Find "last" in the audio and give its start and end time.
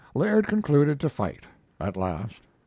1.95-2.41